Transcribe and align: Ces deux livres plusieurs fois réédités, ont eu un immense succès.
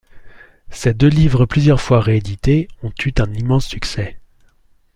Ces 0.71 0.95
deux 0.95 1.09
livres 1.09 1.45
plusieurs 1.45 1.79
fois 1.79 2.01
réédités, 2.01 2.67
ont 2.81 2.91
eu 3.05 3.11
un 3.19 3.31
immense 3.35 3.67
succès. 3.67 4.17